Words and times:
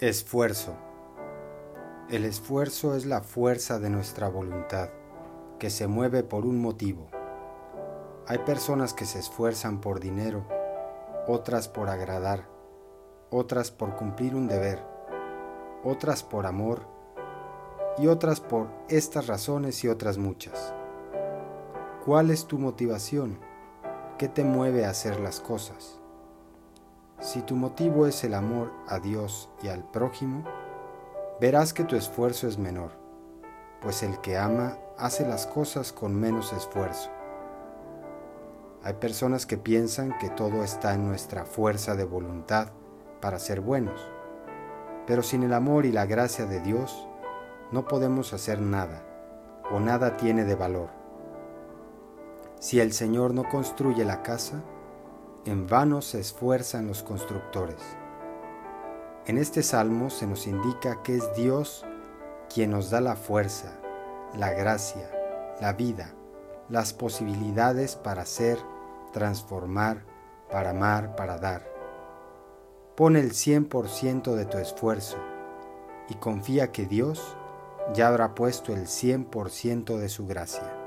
Esfuerzo. 0.00 0.76
El 2.08 2.24
esfuerzo 2.24 2.94
es 2.94 3.04
la 3.04 3.20
fuerza 3.20 3.80
de 3.80 3.90
nuestra 3.90 4.28
voluntad, 4.28 4.90
que 5.58 5.70
se 5.70 5.88
mueve 5.88 6.22
por 6.22 6.46
un 6.46 6.62
motivo. 6.62 7.08
Hay 8.28 8.38
personas 8.38 8.94
que 8.94 9.06
se 9.06 9.18
esfuerzan 9.18 9.80
por 9.80 9.98
dinero, 9.98 10.46
otras 11.26 11.66
por 11.66 11.88
agradar, 11.88 12.48
otras 13.30 13.72
por 13.72 13.96
cumplir 13.96 14.36
un 14.36 14.46
deber, 14.46 14.80
otras 15.82 16.22
por 16.22 16.46
amor 16.46 16.82
y 17.98 18.06
otras 18.06 18.38
por 18.38 18.68
estas 18.88 19.26
razones 19.26 19.82
y 19.82 19.88
otras 19.88 20.16
muchas. 20.16 20.74
¿Cuál 22.04 22.30
es 22.30 22.46
tu 22.46 22.56
motivación? 22.60 23.40
¿Qué 24.16 24.28
te 24.28 24.44
mueve 24.44 24.84
a 24.84 24.90
hacer 24.90 25.18
las 25.18 25.40
cosas? 25.40 25.98
Si 27.20 27.42
tu 27.42 27.56
motivo 27.56 28.06
es 28.06 28.22
el 28.22 28.32
amor 28.32 28.70
a 28.86 29.00
Dios 29.00 29.50
y 29.60 29.68
al 29.68 29.82
prójimo, 29.82 30.44
verás 31.40 31.72
que 31.72 31.82
tu 31.82 31.96
esfuerzo 31.96 32.46
es 32.46 32.58
menor, 32.58 32.92
pues 33.80 34.04
el 34.04 34.20
que 34.20 34.38
ama 34.38 34.78
hace 34.96 35.26
las 35.26 35.44
cosas 35.44 35.92
con 35.92 36.14
menos 36.14 36.52
esfuerzo. 36.52 37.10
Hay 38.84 38.94
personas 38.94 39.46
que 39.46 39.58
piensan 39.58 40.16
que 40.18 40.30
todo 40.30 40.62
está 40.62 40.94
en 40.94 41.08
nuestra 41.08 41.44
fuerza 41.44 41.96
de 41.96 42.04
voluntad 42.04 42.68
para 43.20 43.40
ser 43.40 43.60
buenos, 43.60 44.00
pero 45.04 45.24
sin 45.24 45.42
el 45.42 45.54
amor 45.54 45.86
y 45.86 45.92
la 45.92 46.06
gracia 46.06 46.46
de 46.46 46.60
Dios 46.60 47.08
no 47.72 47.88
podemos 47.88 48.32
hacer 48.32 48.60
nada, 48.60 49.02
o 49.72 49.80
nada 49.80 50.16
tiene 50.16 50.44
de 50.44 50.54
valor. 50.54 50.90
Si 52.60 52.78
el 52.78 52.92
Señor 52.92 53.34
no 53.34 53.48
construye 53.48 54.04
la 54.04 54.22
casa, 54.22 54.62
en 55.48 55.66
vano 55.66 56.02
se 56.02 56.20
esfuerzan 56.20 56.86
los 56.86 57.02
constructores. 57.02 57.80
En 59.26 59.38
este 59.38 59.62
salmo 59.62 60.10
se 60.10 60.26
nos 60.26 60.46
indica 60.46 61.02
que 61.02 61.16
es 61.16 61.34
Dios 61.34 61.84
quien 62.52 62.70
nos 62.70 62.90
da 62.90 63.00
la 63.00 63.16
fuerza, 63.16 63.78
la 64.34 64.50
gracia, 64.50 65.10
la 65.60 65.72
vida, 65.72 66.14
las 66.68 66.92
posibilidades 66.92 67.96
para 67.96 68.24
ser, 68.24 68.58
transformar, 69.12 70.04
para 70.50 70.70
amar, 70.70 71.16
para 71.16 71.38
dar. 71.38 71.62
Pon 72.96 73.16
el 73.16 73.32
100% 73.32 74.34
de 74.34 74.44
tu 74.44 74.58
esfuerzo 74.58 75.18
y 76.08 76.14
confía 76.14 76.72
que 76.72 76.86
Dios 76.86 77.36
ya 77.94 78.08
habrá 78.08 78.34
puesto 78.34 78.72
el 78.72 78.86
100% 78.86 79.96
de 79.96 80.08
su 80.08 80.26
gracia. 80.26 80.77